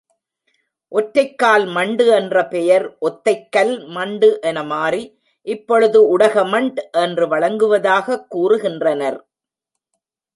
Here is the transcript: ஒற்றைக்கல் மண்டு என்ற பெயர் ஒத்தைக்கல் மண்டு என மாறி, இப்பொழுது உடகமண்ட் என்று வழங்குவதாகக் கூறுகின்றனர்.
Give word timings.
ஒற்றைக்கல் 0.91 1.71
மண்டு 1.71 2.07
என்ற 2.07 2.47
பெயர் 2.47 2.97
ஒத்தைக்கல் 3.01 3.87
மண்டு 3.87 4.39
என 4.41 4.63
மாறி, 4.63 5.21
இப்பொழுது 5.41 6.17
உடகமண்ட் 6.17 6.77
என்று 6.91 7.27
வழங்குவதாகக் 7.27 8.25
கூறுகின்றனர். 8.35 9.19